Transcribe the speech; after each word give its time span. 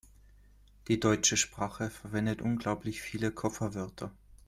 Die 0.87 0.99
deutsche 0.99 1.37
Sprache 1.37 1.91
verwendet 1.91 2.41
unglaublich 2.41 3.03
viele 3.03 3.29
Kofferwörter. 3.29 4.09